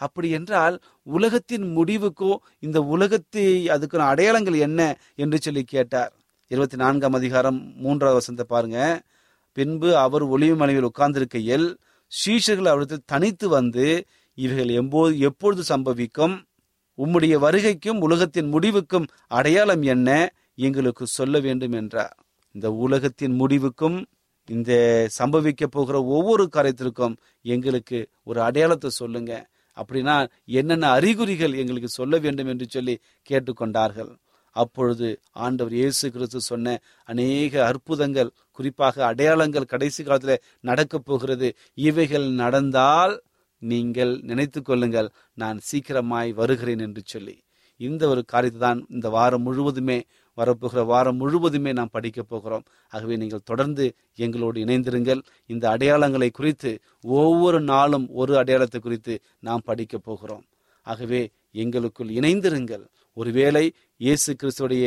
அப்படி 0.00 0.28
என்றால் 0.30 0.76
உலகத்தின் 1.02 1.66
முடிவுக்கோ 1.76 2.32
இந்த 2.58 2.78
உலகத்தை 2.94 3.44
அதுக்கான 3.68 4.08
அடையாளங்கள் 4.12 4.56
என்ன? 4.58 4.80
என்று 5.14 5.38
சொல்லி 5.38 5.62
கேட்டார். 5.64 6.12
இருபத்தி 6.50 6.76
நான்காம் 6.76 7.12
அதிகாரம் 7.12 7.58
மூன்றாவது 7.76 8.18
வசந்த 8.20 8.44
பாருங்கள் 8.44 8.94
பின்பு 9.58 9.88
அவர் 9.96 10.24
ஒளிவு 10.34 10.56
மனைவில் 10.56 10.88
உட்கார்ந்திருக்கையில் 10.88 11.66
சீஷர்கள் 12.12 12.70
அவரிடத்தில் 12.70 13.08
தனித்து 13.12 13.46
வந்து 13.48 13.86
இவைகள் 14.38 14.70
எம்போது 14.80 15.12
எப்பொழுது 15.18 15.62
சம்பவிக்கும்? 15.68 16.36
உம்முடைய 16.98 17.34
வருகைக்கும் 17.44 18.00
உலகத்தின் 18.00 18.48
முடிவுக்கும் 18.48 19.06
அடையாளம் 19.30 19.84
என்ன? 19.94 20.08
எங்களுக்கு 20.58 21.04
சொல்ல 21.16 21.38
வேண்டும் 21.38 21.74
என்றார். 21.80 22.14
இந்த 22.54 22.68
உலகத்தின் 22.84 23.34
முடிவுக்கும் 23.40 23.98
இந்த 24.48 24.72
சம்பவிக்க 25.18 25.64
போகிற 25.66 25.96
ஒவ்வொரு 26.16 26.44
காரியத்திற்கும் 26.56 27.14
எங்களுக்கு 27.46 27.98
ஒரு 28.24 28.40
அடையாளத்தை 28.42 28.90
சொல்லுங்க. 29.00 29.32
அப்படின்னா 29.76 30.14
என்னென்ன 30.58 30.86
அறிகுறிகள் 30.90 31.54
எங்களுக்கு 31.62 31.90
சொல்ல 31.98 32.14
வேண்டும் 32.18 32.50
என்று 32.52 32.66
சொல்லி 32.68 32.94
கேட்டுக்கொண்டார்கள். 33.30 34.12
அப்பொழுது 34.62 35.08
ஆண்டவர் 35.44 35.74
இயேசு 35.80 36.06
கிறிஸ்து 36.14 36.40
சொன்ன 36.50 36.76
அநேக 37.08 37.52
அற்புதங்கள் 37.70 38.34
குறிப்பாக 38.58 39.04
அடையாளங்கள் 39.10 39.70
கடைசி 39.72 40.02
காலத்தில் 40.02 40.44
நடக்கப் 40.68 41.06
போகிறது. 41.08 41.48
இவைகள் 41.88 42.26
நடந்தால் 42.42 43.14
நீங்கள் 43.62 44.12
நினைத்து 44.30 44.60
கொள்ளுங்கள் 44.62 45.08
நான் 45.42 45.58
சீக்கிரமாய் 45.68 46.30
வருகிறேன் 46.40 46.82
என்று 46.86 47.02
சொல்லி. 47.04 47.36
இந்த 47.80 48.02
ஒரு 48.12 48.22
காரியத்தை 48.32 48.60
தான் 48.60 48.80
இந்த 48.96 49.08
வாரம் 49.16 49.44
முழுவதுமே 49.46 49.98
வரப்போகிற 50.38 50.80
வாரம் 50.92 51.18
முழுவதுமே 51.22 51.70
நாம் 51.78 51.94
படிக்க 51.96 52.20
போகிறோம். 52.22 52.64
ஆகவே 52.92 53.14
நீங்கள் 53.22 53.48
தொடர்ந்து 53.50 53.84
எங்களோடு 54.24 54.58
இணைந்திருங்கள். 54.64 55.20
இந்த 55.52 55.64
அடையாளங்களை 55.74 56.28
குறித்து 56.38 56.70
ஒவ்வொரு 57.20 57.60
நாளும் 57.72 58.06
ஒரு 58.20 58.34
அடையாளத்தை 58.42 58.80
குறித்து 58.80 59.14
நாம் 59.48 59.66
படிக்க 59.70 59.98
போகிறோம். 59.98 60.44
ஆகவே 60.86 61.22
எங்களுக்குள் 61.62 62.10
இணைந்திருங்கள். 62.18 62.84
ஒருவேளை 63.16 63.64
இயேசு 64.04 64.30
கிறிஸ்துடைய 64.42 64.86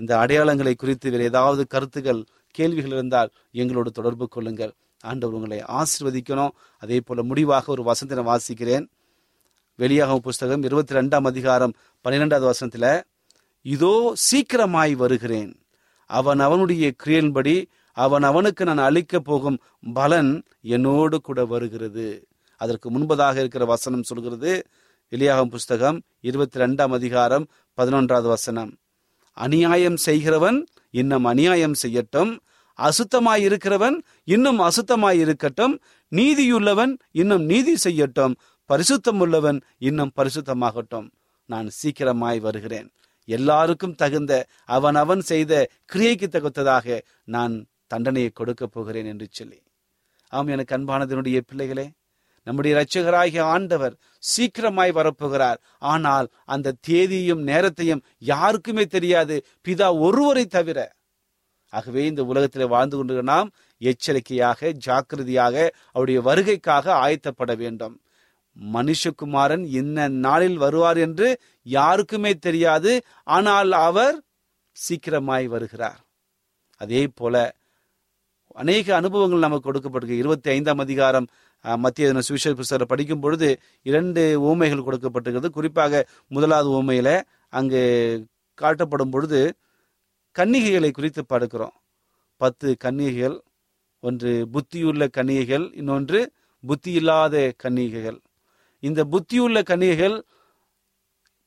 இந்த 0.00 0.12
அடையாளங்களை 0.16 0.74
குறித்து 0.74 1.10
வேறு 1.10 1.24
ஏதாவது 1.24 1.62
கருத்துகள் 1.66 2.20
கேள்விகள் 2.54 2.94
இருந்தால் 2.96 3.30
எங்களோடு 3.52 3.90
தொடர்பு 3.90 4.26
கொள்ளுங்கள். 4.28 4.72
ஆண்டவர் 5.04 5.36
உங்களை 5.38 5.58
ஆசிர்வதிக்கணும். 5.78 6.54
அதே 6.82 6.98
போல 7.00 7.22
முடிவாக 7.22 7.72
ஒரு 7.74 7.82
வசந்தின 7.90 8.24
வாசிக்கிறேன். 8.30 8.86
வெளியாகும் 9.78 10.20
புஸ்தகம் 10.20 10.62
இருபத்தி 10.62 10.94
ரெண்டாம் 10.94 11.26
அதிகாரம் 11.32 11.74
பன்னிரெண்டாவது 12.04 12.46
வசனத்தில் 12.46 13.04
இதோ 13.66 13.94
சீக்கிரமாய் 14.28 14.94
வருகிறேன். 15.02 15.52
அவன் 16.10 16.40
அவனுடைய 16.40 16.86
கிரியன்படி 17.04 17.56
அவன் 17.96 18.22
அவனுக்கு 18.22 18.62
நான் 18.64 18.86
அளிக்க 18.88 19.20
போகும் 19.20 19.58
பலன் 19.94 20.32
என்னோடு 20.74 21.16
கூட 21.20 21.40
வருகிறது. 21.44 22.08
அதற்கு 22.60 22.88
முன்பதாக 22.90 23.36
இருக்கிற 23.42 23.64
வசனம் 23.64 24.08
சொல்கிறது 24.10 24.52
வெளியாகும் 25.10 25.48
புஸ்தகம் 25.48 26.02
இருபத்தி 26.20 26.60
ரெண்டாம் 26.60 26.92
அதிகாரம் 26.92 27.46
பதினொன்றாவது 27.76 28.22
வசனம். 28.22 28.76
அநியாயம் 29.32 29.96
செய்கிறவன் 29.96 30.66
இன்னும் 30.90 31.24
அநியாயம் 31.24 31.74
செய்யட்டும். 31.82 32.38
அசுத்தமாய் 32.78 33.44
இருக்கிறவன் 33.44 33.96
இன்னும் 34.24 34.60
அசுத்தமாய் 34.60 35.18
இருக்கட்டும் 35.18 35.80
நீதியுள்ளவன் 36.10 36.92
இன்னும் 37.10 37.44
நீதி 37.44 37.74
செய்யட்டும். 37.84 38.34
பரிசுத்தம் 38.68 39.18
உள்ளவன் 39.18 39.60
இன்னும் 39.78 40.12
பரிசுத்தமாகட்டும். 40.16 41.10
நான் 41.44 41.70
சீக்கிரமாய் 41.82 42.40
வருகிறேன். 42.40 42.92
எல்லாருக்கும் 43.24 43.94
தகுந்த 43.94 44.46
அவன் 44.64 44.94
அவன் 44.94 45.20
செய்த 45.20 45.68
கிரியைக்கு 45.92 46.28
தகுத்ததாக 46.28 47.00
நான் 47.24 47.66
தண்டனையை 47.86 48.30
கொடுக்க 48.34 48.66
போகிறேன் 48.66 49.06
என்று 49.06 49.26
சொல்லி. 49.30 49.62
ஆம் 50.28 50.46
எனக்கு 50.46 50.76
அன்பானதனுடைய 50.76 51.40
பிள்ளைகளே 51.46 51.90
நம்முடைய 52.48 52.72
இரட்சகராகிய 52.74 53.42
ஆண்டவர் 53.54 53.94
சீக்கிரமாய் 54.32 54.92
வரப்போகிறார். 54.98 55.58
ஆனால் 55.92 56.28
அந்த 56.54 56.76
தேதியும் 56.88 57.42
நேரத்தையும் 57.50 58.04
யாருக்குமே 58.32 58.84
தெரியாது. 58.96 59.36
பிதா 59.66 59.88
ஒருவரை 60.06 60.44
தவிர. 60.56 60.78
ஆகவே 61.72 62.02
இந்த 62.06 62.22
உலகத்தில் 62.30 62.72
வாழ்ந்து 62.74 62.96
கொண்டு 62.96 63.22
நாம் 63.30 63.48
எச்சரிக்கையாக 63.80 64.70
ஜாக்கிரதையாக 64.86 65.56
அவருடைய 65.92 66.20
வருகைக்காக 66.28 66.86
ஆயத்தப்பட 67.04 67.52
வேண்டும். 67.56 67.96
மனுஷகுமாரன் 68.56 69.64
என்ன 69.80 70.06
நாளில் 70.26 70.58
வருவார் 70.62 70.98
என்று 71.06 71.28
யாருக்குமே 71.66 72.32
தெரியாது. 72.46 72.92
ஆனால் 73.36 73.72
அவர் 73.88 74.16
சீக்கிரமாய் 74.76 75.46
வருகிறார். 75.54 76.00
அதே 76.80 77.02
போல 77.20 77.36
அநேக 78.62 78.86
அனுபவங்கள் 78.96 79.44
நமக்கு 79.44 79.66
கொடுக்கப்படுகிறது 79.66 80.22
இருபத்தி 80.22 80.48
ஐந்தாம் 80.50 80.80
அதிகாரம் 80.84 81.26
மத்திய 81.64 82.08
சுவிசேஷ 82.28 82.52
புஸ்தகத்தை 82.54 82.86
படிக்கும் 82.90 83.20
பொழுது 83.20 83.48
இரண்டு 83.82 84.22
ஊமைகள் 84.50 84.84
கொடுக்கப்பட்டிருக்கிறது. 84.86 85.48
குறிப்பாக 85.48 86.02
முதலாவது 86.28 86.68
ஊமையில் 86.78 87.14
அங்கு 87.48 87.82
காட்டப்படும் 88.58 89.12
பொழுது 89.14 89.40
கன்னிகைகளை 90.36 90.90
குறித்து 90.90 91.22
படுக்கிறோம் 91.32 91.74
பத்து 92.40 92.68
கன்னிகைகள் 92.84 93.36
ஒன்று 94.02 94.32
புத்தியுள்ள 94.54 95.04
கன்னிகைகள் 95.16 95.64
இன்னொன்று 95.74 96.18
புத்தி 96.64 96.90
இல்லாத 97.00 97.36
கன்னிகைகள். 97.56 98.18
இந்த 98.82 99.00
புத்தியுள்ள 99.12 99.58
கன்னிகைகள் 99.62 100.16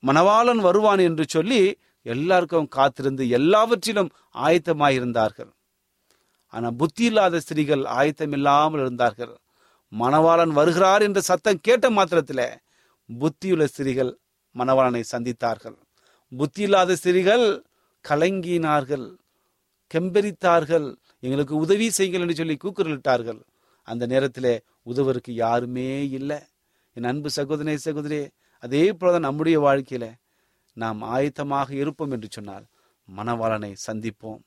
மணவாளன் 0.03 0.61
வருவான் 0.67 1.01
என்று 1.07 1.25
சொல்லி 1.27 1.61
எல்லாருக்கும் 2.05 2.67
காத்திருந்து 2.67 3.23
எல்லாவற்றிலும் 3.29 4.11
ஆயத்தமாயிருந்தார்கள். 4.45 5.51
ஆனால் 6.53 6.75
புத்தி 6.75 7.03
இல்லாத 7.03 7.39
ஸ்திரீகள் 7.39 7.83
ஆயத்தம் 7.99 8.33
இல்லாமல் 8.37 8.81
இருந்தார்கள். 8.81 9.33
மணவாளன் 9.91 10.53
வருகிறார் 10.59 11.03
என்ற 11.07 11.19
சத்தம் 11.29 11.63
கேட்ட 11.67 11.85
மாத்திரத்தில் 11.97 12.45
புத்தியுள்ள 13.09 13.63
ஸ்திரீகள் 13.71 14.11
மணவாளனை 14.55 15.03
சந்தித்தார்கள். 15.13 15.77
புத்தி 16.31 16.61
இல்லாத 16.67 16.95
ஸ்திரீகள் 17.01 17.45
கலங்கினார்கள் 18.05 19.07
கெம்பெரித்தார்கள் 19.91 20.87
எங்களுக்கு 21.25 21.55
உதவி 21.63 21.87
செய்யுங்கள் 21.97 22.23
என்று 22.25 22.37
சொல்லி 22.39 22.55
கூக்குரலிட்டார்கள். 22.63 23.41
அந்த 23.87 24.03
நேரத்தில் 24.13 24.53
உதவருக்கு 24.91 25.31
யாருமே 25.45 25.89
இல்லை. 26.19 26.39
என் 26.97 27.09
அன்பு 27.11 27.29
சகோதரே 27.37 27.75
சகோதரே 27.87 28.21
அதே 28.63 28.83
போலதான் 28.91 29.27
நம்முடைய 29.27 29.57
வாழ்க்கையில 29.67 30.05
நாம் 30.77 30.99
ஆயத்தமாக 31.15 31.69
இருப்போம் 31.81 32.13
என்று 32.15 32.27
சொன்னால் 32.31 32.65
மணவாளனை 33.07 33.71
சந்திப்போம். 33.87 34.41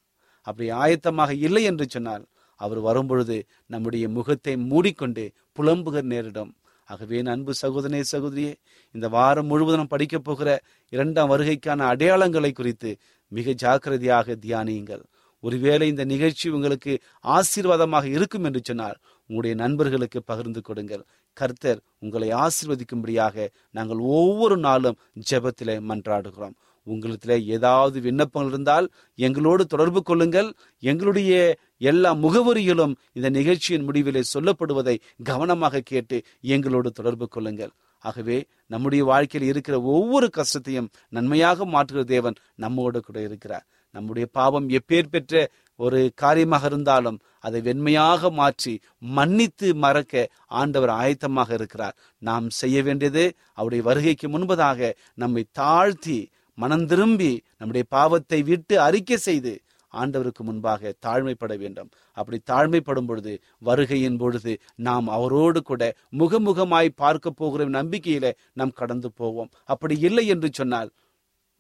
அப்படி 0.47 0.67
ஆயத்தமாக 0.85 1.31
இல்லை 1.47 1.63
என்று 1.71 1.87
சொன்னால் 1.95 2.25
அவர் 2.57 2.81
வரும்பொழுது 2.81 3.47
நம்முடைய 3.67 4.09
முகத்தை 4.09 4.57
மூடிக்கொண்டு 4.57 5.33
புலம்புகிற 5.59 6.03
நேரிடும் 6.03 6.53
ஆகவே 6.89 7.23
அன்பு 7.23 7.53
சகோதரனே 7.63 8.03
சகோதரியே 8.13 8.53
இந்த 8.95 9.09
வாரம் 9.09 9.47
முழுவதும் 9.47 9.87
படிக்கப் 9.87 10.25
போகிற 10.25 10.63
இரண்டாம் 10.89 11.31
வருகைக்கான 11.31 11.87
அடையாளங்களை 11.93 12.53
குறித்து 12.53 12.97
மிக 13.29 13.53
ஜாக்கிரதையாக 13.53 14.37
தியானியுங்கள். 14.47 15.03
ஒருவேளை 15.41 15.89
இந்த 15.89 16.05
நிகழ்ச்சி 16.05 16.49
உங்களுக்கு 16.49 16.93
ஆசீர்வாதமாக 17.25 18.05
இருக்கும் 18.05 18.45
என்று 18.45 18.61
சொன்னால் 18.65 18.99
உங்களுடைய 19.27 19.55
நண்பர்களுக்கு 19.57 20.23
பகிர்ந்து 20.23 20.61
கொடுங்கள். 20.61 21.05
கர்த்தர் 21.33 21.81
உங்களை 21.99 22.29
ஆசிர்வதிக்கும்படியாக 22.35 23.49
நாங்கள் 23.71 23.99
ஒவ்வொரு 23.99 24.57
நாளும் 24.57 24.99
ஜெபத்திலே 25.31 25.77
மன்றாடுகிறோம். 25.91 26.55
உங்களிடத்தில் 26.87 27.47
ஏதாவது 27.47 28.01
விண்ணப்பங்கள் 28.01 28.53
இருந்தால் 28.53 28.91
எங்களோடு 29.15 29.67
தொடர்பு 29.67 30.03
கொள்ளுங்கள். 30.03 30.53
எங்களுடைய 30.83 31.59
எல்லா 31.91 32.11
முகவரிகளும் 32.25 32.95
இந்த 33.17 33.29
நிகழ்ச்சியின் 33.39 33.87
முடிவிலே 33.89 34.23
சொல்லப்படுவதை 34.35 34.97
கவனமாக 35.31 35.85
கேட்டு 35.91 36.17
எங்களோடு 36.55 36.91
தொடர்பு 36.99 37.27
கொள்ளுங்கள். 37.29 37.73
ஆகவே 38.05 38.39
நம்முடைய 38.73 39.03
வாழ்க்கையில் 39.11 39.51
இருக்கிற 39.51 39.75
ஒவ்வொரு 39.95 40.27
கஷ்டத்தையும் 40.39 40.91
நன்மையாக 41.17 41.67
மாற்றுகிற 41.75 42.03
தேவன் 42.15 42.37
நம்மோடு 42.63 42.99
கூட 43.01 43.19
இருக்கிறார். 43.29 43.65
நம்முடைய 43.95 44.27
பாவம் 44.39 44.67
எப்பேர் 44.79 45.13
பெற்ற 45.13 45.43
ஒரு 45.81 46.01
காரியமாக 46.23 46.65
இருந்தாலும் 46.71 47.19
அதை 47.47 47.59
வெண்மையாக 47.69 48.31
மாற்றி 48.41 48.75
மன்னித்து 49.17 49.69
மறக்க 49.85 50.25
ஆண்டவர் 50.61 50.93
ஆயத்தமாக 51.03 51.51
இருக்கிறார். 51.59 51.97
நாம் 52.23 52.47
செய்ய 52.61 52.77
வேண்டியது 52.89 53.25
அவருடைய 53.59 53.83
வருகைக்கு 53.89 54.29
முன்பதாக 54.35 54.91
நம்மை 55.23 55.45
தாழ்த்தி 55.61 56.19
மனம் 56.59 56.87
திரும்பி 56.91 57.33
நம்முடைய 57.61 57.85
பாவத்தை 57.97 58.41
விட்டு 58.51 58.75
அறிக்கை 58.87 59.19
செய்து 59.29 59.53
ஆண்டவருக்கு 59.95 60.43
முன்பாக 60.43 60.95
தாழ்மைப்பட 61.07 61.59
வேண்டும். 61.59 61.91
அப்படி 62.13 62.39
தாழ்மைப்படும் 62.51 63.07
பொழுது 63.07 63.33
வருகையின் 63.65 64.19
பொழுது 64.19 64.53
நாம் 64.77 65.09
அவரோடு 65.09 65.63
கூட 65.63 65.83
முகமுகமாய் 66.19 66.89
பார்க்க 66.97 67.31
போகிற 67.31 67.69
நம்பிக்கையில 67.69 68.33
நாம் 68.53 68.79
கடந்து 68.81 69.13
போவோம். 69.13 69.51
அப்படி 69.65 69.97
இல்லை 70.01 70.27
என்று 70.27 70.51
சொன்னால் 70.53 70.91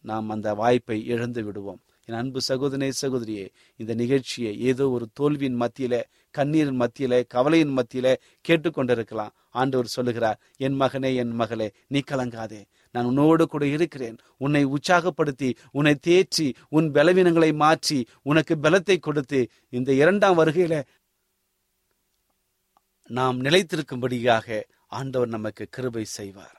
நாம் 0.05 0.29
அந்த 0.31 0.55
வாய்ப்பை 0.55 0.99
இழந்து 1.07 1.43
விடுவோம். 1.45 1.81
என் 2.09 2.17
அன்பு 2.17 2.41
சகோதரே 2.49 2.89
சகோதரியே 3.01 3.45
இந்த 3.77 3.93
நிகழ்ச்சியை 3.95 4.53
ஏதோ 4.61 4.85
ஒரு 4.89 5.07
தோல்வியின் 5.13 5.61
மத்தியில 5.61 5.95
கண்ணீரின் 6.31 6.81
மத்தியில 6.81 7.23
கவலையின் 7.35 7.75
மத்தியில 7.79 8.07
கேட்டுக்கொண்டிருக்கலாம். 8.49 9.33
ஆண்டவர் 9.51 9.95
சொல்லுகிறார் 9.97 10.39
என் 10.57 10.77
மகனே 10.81 11.11
என் 11.15 11.31
மகளே 11.31 11.69
நீ 11.87 12.01
கலங்காதே. 12.11 12.61
நான் 12.95 13.05
உன்னோடு 13.05 13.47
கூட 13.47 13.65
இருக்கிறேன். 13.67 14.17
உன்னை 14.37 14.63
உற்சாகப்படுத்தி 14.67 15.51
உன்னை 15.71 15.95
தேற்றி 16.07 16.47
உன் 16.69 16.89
பலவீனங்களை 16.93 17.51
மாற்றி 17.55 17.99
உனக்கு 18.23 18.57
பலத்தை 18.57 18.99
கொடுத்து 18.99 19.41
இந்த 19.69 19.93
இரண்டாம் 19.93 20.39
வருகையில 20.39 20.83
நாம் 23.11 23.39
நிலைத்திருக்கும்படியாக 23.43 24.63
ஆண்டவர் 24.87 25.29
நமக்கு 25.29 25.65
கிருபை 25.71 26.05
செய்வார். 26.19 26.57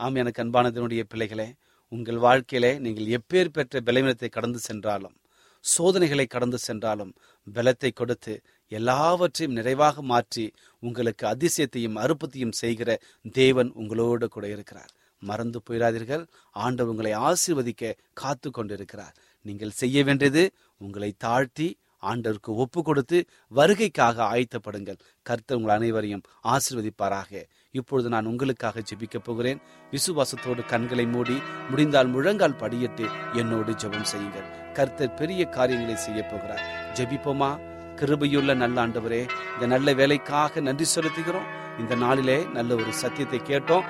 ஆம் 0.00 0.14
எனக்கு 0.14 0.42
அன்பானதனுடைய 0.44 1.02
பிள்ளைகளே 1.08 1.48
உங்கள் 1.94 2.24
வாழ்க்கையிலே 2.26 2.72
நீங்கள் 2.84 3.12
எப்பேர் 3.18 3.54
பெற்ற 3.56 3.80
பலவீனத்தை 3.88 4.28
கடந்து 4.36 4.60
சென்றாலும் 4.68 5.16
சோதனைகளை 5.64 6.26
கடந்து 6.26 6.58
சென்றாலும் 6.66 7.12
பலத்தை 7.46 7.90
கொடுத்து 8.00 8.34
எல்லாவற்றையும் 8.72 9.56
நிறைவாக 9.58 10.02
மாற்றி 10.12 10.44
உங்களுக்கு 10.82 11.24
அதிசயத்தையும் 11.32 11.98
அற்புத்தையும் 12.04 12.56
செய்கிற 12.62 12.90
தேவன் 13.38 13.70
உங்களோடு 13.80 14.26
கூட 14.28 14.44
இருக்கிறார். 14.54 14.90
மறந்து 15.22 15.58
போயிடாதீர்கள். 15.66 16.24
ஆண்டவர் 16.56 16.92
உங்களை 16.92 17.12
ஆசீர்வதிக்க 17.28 17.92
காத்து 18.22 18.48
கொண்டிருக்கிறார். 18.50 19.14
நீங்கள் 19.46 19.78
செய்ய 19.80 20.04
வேண்டியது 20.04 20.42
உங்களை 20.80 21.10
தாழ்த்தி 21.26 21.68
ஆண்டவருக்கு 22.02 22.52
ஒப்பு 22.62 22.80
கொடுத்து 22.82 23.18
வருகைக்காக 23.52 24.16
ஆயத்தப்படுங்கள். 24.32 24.98
கர்த்தர் 25.26 25.58
உங்கள் 25.58 25.76
அனைவரையும் 25.78 26.24
ஆசிர்வதிப்பாராக. 26.54 27.30
இப்பொழுது 27.74 28.08
நான் 28.08 28.26
உங்களுக்காக 28.26 28.80
ஜெபிக்கப் 28.80 29.24
போகிறேன். 29.24 29.60
விசுவாசத்தோடு 29.90 30.66
கண்களை 30.66 31.06
மூடி 31.06 31.42
முடிந்தால் 31.70 32.06
முழங்கால் 32.06 32.60
படியிட்டு 32.60 33.06
என்னோடு 33.32 33.72
ஜெபம் 33.72 34.02
செய்யுங்கள். 34.02 34.72
கர்த்தர் 34.72 35.14
பெரிய 35.14 35.44
காரியங்களை 35.44 35.96
செய்ய 35.96 36.22
போகிறார். 36.22 36.62
ஜெபிப்போமா? 36.94 37.50
கிருபையுள்ள 37.96 38.54
நல்ல 38.54 38.86
ஆண்டவரே 38.86 39.28
இந்த 39.54 39.66
நல்ல 39.66 39.92
வேலைக்காக 39.92 40.60
நன்றி 40.60 40.86
செலுத்துகிறோம். 40.94 41.50
இந்த 41.78 41.94
நாளிலே 41.94 42.46
நல்ல 42.52 42.74
ஒரு 42.74 42.92
சத்தியத்தை 42.92 43.40
கேட்டோம். 43.40 43.84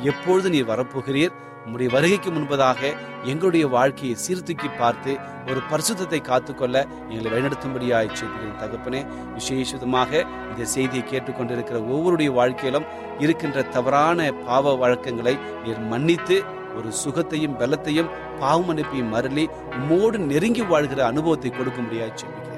எப்பொழுது 0.00 0.50
நீர் 0.50 0.66
வரப்போகிறீர்? 0.66 1.32
உம்முடைய 1.66 1.90
வருகைக்கு 1.90 2.30
முன்பதாக 2.30 2.94
எங்களுடைய 3.24 3.66
வாழ்க்கையை 3.66 4.16
சீர்தூக்கி 4.16 4.68
பார்த்து 4.78 5.16
ஒரு 5.46 5.60
பரிசுத்தத்தை 5.70 6.20
காத்துக்கொள்ள 6.20 6.86
எங்களை 7.10 7.32
வழிநடத்தும்படியாய் 7.32 8.14
செய்கிறேன் 8.14 8.58
தகப்பனே. 8.60 9.06
விசேஷமாக 9.34 10.26
இந்த 10.50 10.64
செய்தியை 10.64 11.04
கேட்டுக்கொண்டிருக்கிற 11.10 11.78
ஒவ்வொருடைய 11.88 12.32
வாழ்க்கையிலும் 12.32 12.84
இருக்கின்ற 13.18 13.62
தவறான 13.62 14.32
பாவ 14.32 14.76
வழக்கங்களை 14.76 15.38
நீர் 15.64 15.78
மன்னித்து 15.78 16.42
ஒரு 16.76 16.92
சுகத்தையும் 17.04 17.58
பலத்தையும் 17.58 18.10
பாவமனுப்பையும் 18.40 19.08
மரளி 19.08 19.48
உம்மோடு 19.70 20.18
நெருங்கி 20.18 20.60
வாழ்கிற 20.60 21.06
அனுபவத்தை 21.06 21.50
கொடுக்க 21.50 21.80
முடியாது 21.80 22.18
சொல்கிறேன் 22.18 22.50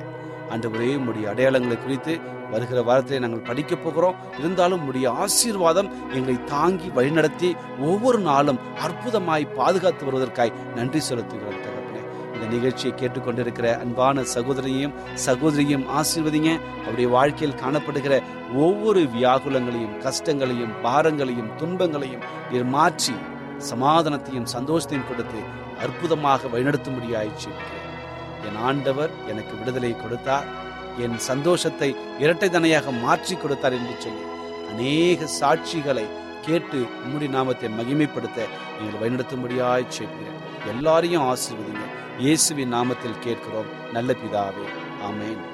ஒரே 0.75 0.97
முடி 0.97 1.27
அடையாளங்களை 1.27 1.83
குறித்து 1.83 2.21
வருகிற 2.53 2.81
வாரத்திலே 2.83 3.19
நாங்கள் 3.19 3.47
படிக்க 3.49 3.75
போகிறோம். 3.77 4.19
இருந்தாலும் 4.39 4.81
உம்முடைய 4.81 5.07
ஆசீர்வாதம் 5.23 5.89
எங்களை 6.17 6.37
தாங்கி 6.45 6.89
வழிநடத்தி 6.97 7.51
ஒவ்வொரு 7.91 8.19
நாளும் 8.19 8.61
அற்புதமாய் 8.87 9.53
பாதுகாத்து 9.59 10.09
வருவதற்காய் 10.09 10.55
நன்றி 10.75 11.01
செலுத்துகிறோம் 11.09 11.61
தகப்பனே. 11.65 12.03
இந்த 12.35 12.47
நிகழ்ச்சியை 12.55 12.93
கேட்டுக்கொண்டிருக்கிற 13.01 13.67
அன்பான 13.83 14.25
சகோதரியையும் 14.35 14.97
சகோதரியும் 15.27 15.85
ஆசீர்வதிங்க. 15.99 16.53
அவருடைய 16.81 17.09
வாழ்க்கையில் 17.17 17.61
காணப்படுகிற 17.65 18.17
ஒவ்வொரு 18.65 19.03
வியாகுலங்களையும் 19.17 19.99
கஷ்டங்களையும் 19.99 20.75
பாரங்களையும் 20.83 21.53
துன்பங்களையும் 21.57 22.27
நீர் 22.51 22.69
மாற்றி 22.77 23.15
சமாதானத்தையும் 23.71 24.51
சந்தோஷத்தையும் 24.57 25.09
கொடுத்து 25.09 25.41
அற்புதமாக 25.85 26.49
வழிநடத்தும்படியாயிற்று 26.53 27.53
என் 28.49 28.59
ஆண்டவர் 28.69 29.13
எனக்கு 29.29 29.53
விடுதலை 29.59 29.91
கொடுத்தார். 29.97 30.47
என் 30.99 31.19
சந்தோஷத்தை 31.19 31.97
இரட்டை 32.19 32.49
தனையாக 32.49 33.01
மாற்றி 33.01 33.37
கொடுத்தார் 33.37 33.73
என்று 33.73 33.95
சொல்லி 33.99 34.23
அநேக 34.71 35.29
சாட்சிகளை 35.41 36.07
கேட்டு 36.43 36.87
உம்முடைய 37.05 37.29
நாமத்தை 37.29 37.69
மகிமைப்படுத்த 37.69 38.47
நீங்கள் 38.81 39.01
வழிநடத்தும்படியாய் 39.01 39.89
செய்கிறேன். 39.89 40.39
எல்லாரையும் 40.69 41.23
ஆசிர்வதிங்க 41.23 41.85
இயேசுவின் 42.19 42.73
நாமத்தில் 42.73 43.19
கேட்கிறோம். 43.21 43.67
நல்ல 43.93 44.15
பிதாவே. 44.25 44.67
ஆமேன். 45.03 45.54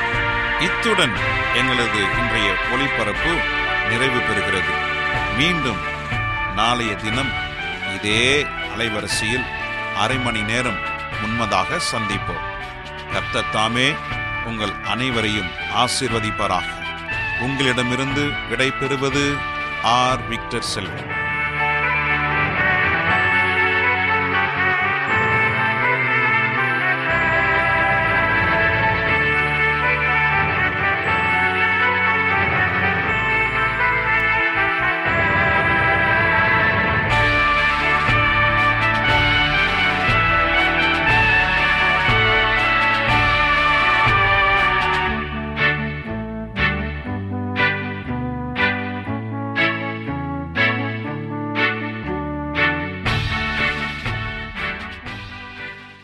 இத்துடன் 0.61 1.13
எங்களது 1.55 1.99
இன்றைய 2.17 2.55
ஒளிபரப்பு 2.71 3.33
நிறைவு 3.89 4.19
பெறுகிறது. 4.19 4.73
மீண்டும் 5.37 5.77
நாளைய 6.55 6.95
தினம் 6.95 7.31
இதே 7.95 8.45
அலைவரிசையில் 8.75 9.45
அரை 9.97 10.17
மணி 10.17 10.41
நேரம் 10.41 10.79
முன்மதாக 11.21 11.79
சந்திப்போம். 11.91 12.45
கர்த்தர் 13.11 13.49
தாமே 13.49 13.93
உங்கள் 14.45 14.71
அனைவரையும் 14.87 15.49
ஆசிர்வதிப்பாராக. 15.77 16.69
உங்களிடமிருந்து 17.39 18.29
விடை 18.49 18.71
பெறுவது 18.71 19.35
ஆர். 19.83 20.27
விக்டர் 20.27 20.63
செல்வன் 20.63 21.20